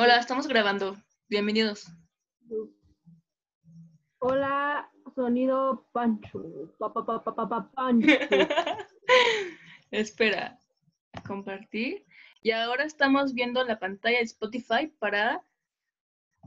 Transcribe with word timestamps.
Hola, 0.00 0.18
estamos 0.18 0.46
grabando. 0.46 0.96
Bienvenidos. 1.28 1.88
Hola, 4.20 4.88
sonido 5.16 5.88
Pancho. 5.90 6.40
Espera, 9.90 10.56
compartir. 11.26 12.06
Y 12.42 12.52
ahora 12.52 12.84
estamos 12.84 13.34
viendo 13.34 13.64
la 13.64 13.80
pantalla 13.80 14.18
de 14.18 14.24
Spotify 14.26 14.86
para, 15.00 15.44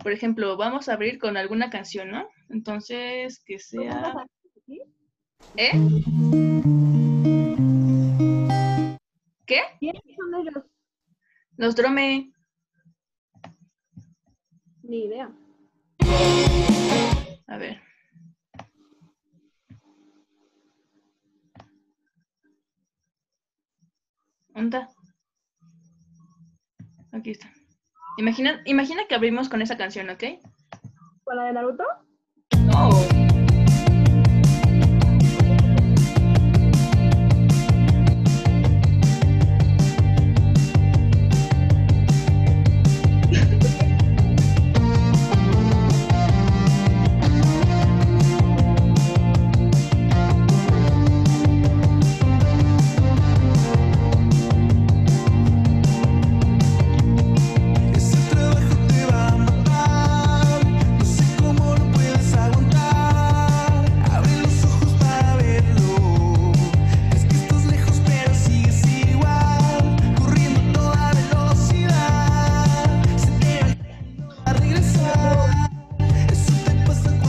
por 0.02 0.14
ejemplo, 0.14 0.56
vamos 0.56 0.88
a 0.88 0.94
abrir 0.94 1.20
con 1.20 1.36
alguna 1.36 1.70
canción, 1.70 2.10
¿no? 2.10 2.30
Entonces, 2.48 3.44
que 3.44 3.60
sea... 3.60 4.16
¿Eh? 5.58 5.72
¿Qué? 9.46 9.62
¿Quiénes 9.78 10.04
son 10.16 10.36
ellos? 10.36 10.64
Los 11.58 11.76
drome. 11.76 12.32
Ni 14.92 15.06
idea. 15.06 15.32
A 17.48 17.58
ver. 17.58 17.80
¿Dónde 24.50 24.80
está? 24.80 24.90
Aquí 27.14 27.32
está. 27.32 27.54
Imagina, 28.18 28.62
imagina 28.66 29.08
que 29.08 29.16
abrimos 29.16 29.48
con 29.48 29.62
esa 29.62 29.78
canción, 29.78 30.10
¿ok? 30.10 30.24
¿Con 31.24 31.38
la 31.38 31.46
de 31.46 31.54
Naruto? 31.54 31.86
No. 32.66 33.31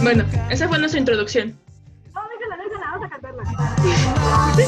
Bueno, 0.02 0.24
esa 0.50 0.68
fue 0.68 0.78
nuestra 0.78 0.98
introducción. 0.98 1.56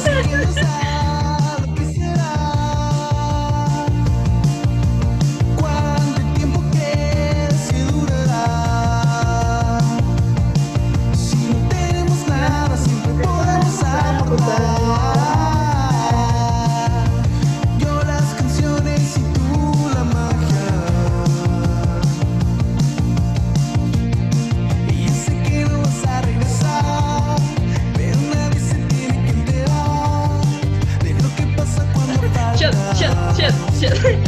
shit. 33.92 34.23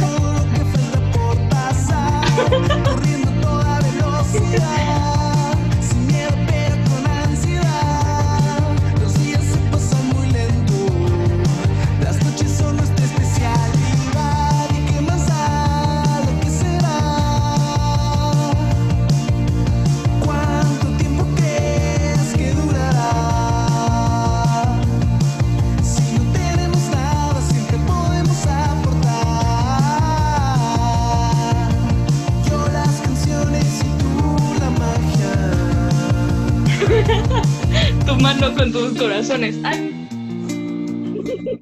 tu 38.05 38.15
mano 38.15 38.53
con 38.55 38.71
tus 38.71 38.97
corazones. 38.97 39.55
Ay. 39.63 39.93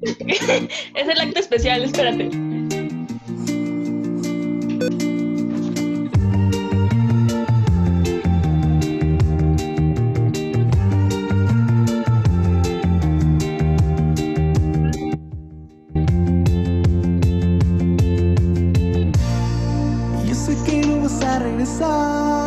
es 0.94 1.08
el 1.08 1.20
acto 1.20 1.40
especial, 1.40 1.84
espérate. 1.84 2.30
Yo 20.26 20.34
sé 20.34 20.56
que 20.64 20.86
no 20.86 21.00
vas 21.00 21.22
a 21.22 21.38
regresar. 21.38 22.45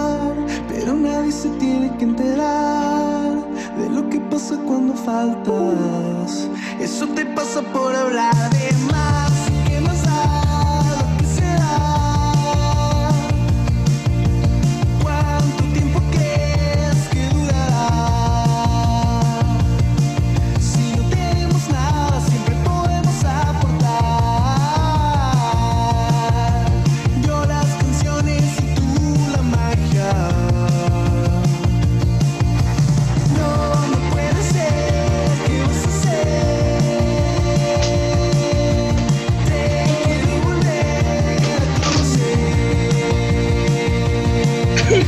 Nadie 1.30 1.42
se 1.44 1.50
tiene 1.60 1.96
que 1.98 2.06
enterar 2.06 3.36
de 3.78 3.90
lo 3.92 4.10
que 4.10 4.20
pasa 4.20 4.58
cuando 4.66 4.96
faltas. 4.96 6.50
Eso 6.80 7.08
te 7.10 7.24
pasa 7.24 7.62
por 7.62 7.96
hablar 7.96 8.34
de 8.50 8.72
mí. 8.72 8.89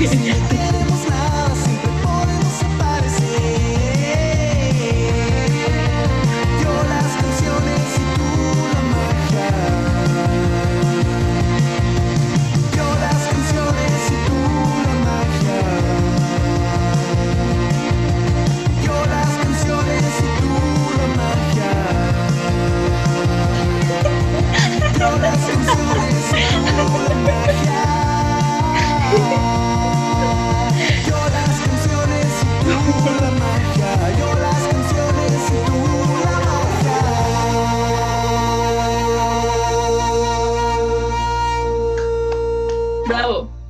i'm 0.03 0.25
Yeah. 0.25 0.71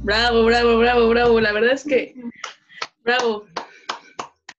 Bravo, 0.03 0.45
bravo, 0.45 0.79
bravo, 0.79 1.09
bravo. 1.09 1.39
La 1.39 1.53
verdad 1.53 1.73
es 1.73 1.83
que, 1.83 2.15
bravo. 3.03 3.45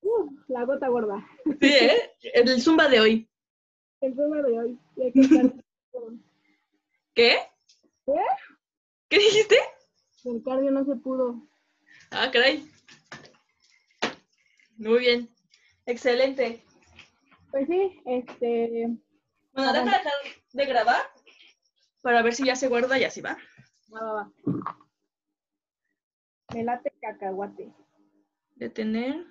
Uh, 0.03 0.31
la 0.47 0.65
gota 0.65 0.87
gorda. 0.87 1.27
Sí, 1.61 1.67
¿eh? 1.67 2.13
El 2.23 2.63
zumba 2.63 2.89
de 2.89 3.01
hoy. 3.01 3.29
El 4.01 4.15
zumba 4.15 4.41
de 4.41 4.59
hoy. 4.59 4.79
¿Qué? 7.15 7.39
¿Qué? 8.07 8.15
¿Qué 9.09 9.19
dijiste? 9.19 9.59
El 10.25 10.45
cardio 10.45 10.71
no 10.71 10.85
se 10.85 10.95
pudo. 10.95 11.43
Ah, 12.13 12.31
caray. 12.33 12.65
Muy 14.77 15.01
bien. 15.01 15.29
Excelente. 15.87 16.65
Pues 17.51 17.67
sí, 17.67 18.01
este. 18.07 18.97
Bueno, 19.53 19.71
ahora 19.71 19.85
dejar 19.85 20.03
de 20.53 20.67
grabar 20.67 21.11
para 22.01 22.23
ver 22.23 22.33
si 22.33 22.45
ya 22.45 22.55
se 22.55 22.69
guarda 22.69 22.97
y 22.97 23.05
así 23.05 23.21
va. 23.21 23.37
Va, 23.93 24.05
va, 24.05 24.13
va. 24.15 24.33
Me 26.53 26.63
late 26.63 26.93
cacahuate. 27.01 27.73
Detener. 28.59 29.25